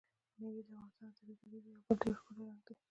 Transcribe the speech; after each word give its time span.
مېوې 0.39 0.61
د 0.67 0.69
افغانستان 0.87 1.25
د 1.29 1.31
طبیعي 1.41 1.61
پدیدو 1.63 1.71
یو 1.75 1.83
بل 1.87 1.95
ډېر 2.05 2.15
ښکلی 2.19 2.43
رنګ 2.49 2.61
دی. 2.67 2.73